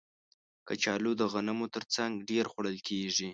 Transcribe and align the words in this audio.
کچالو 0.67 1.11
د 1.17 1.21
غنمو 1.33 1.65
تر 1.75 1.83
څنګ 1.95 2.11
ډېر 2.29 2.45
خوړل 2.51 2.77
کېږي 2.87 3.29